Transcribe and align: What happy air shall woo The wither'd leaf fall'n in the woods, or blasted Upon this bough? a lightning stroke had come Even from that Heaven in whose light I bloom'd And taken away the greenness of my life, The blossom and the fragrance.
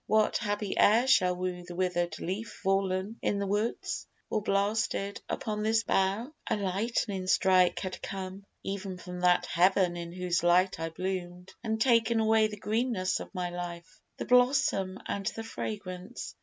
What 0.07 0.37
happy 0.37 0.75
air 0.79 1.05
shall 1.05 1.35
woo 1.35 1.61
The 1.63 1.75
wither'd 1.75 2.17
leaf 2.17 2.59
fall'n 2.63 3.17
in 3.21 3.37
the 3.37 3.45
woods, 3.45 4.07
or 4.31 4.41
blasted 4.41 5.21
Upon 5.29 5.61
this 5.61 5.83
bough? 5.83 6.33
a 6.49 6.57
lightning 6.57 7.27
stroke 7.27 7.77
had 7.81 8.01
come 8.01 8.43
Even 8.63 8.97
from 8.97 9.19
that 9.19 9.45
Heaven 9.45 9.95
in 9.95 10.11
whose 10.11 10.41
light 10.41 10.79
I 10.79 10.89
bloom'd 10.89 11.53
And 11.63 11.79
taken 11.79 12.19
away 12.19 12.47
the 12.47 12.57
greenness 12.57 13.19
of 13.19 13.31
my 13.35 13.51
life, 13.51 14.01
The 14.17 14.25
blossom 14.25 14.97
and 15.05 15.27
the 15.27 15.43
fragrance. 15.43 16.33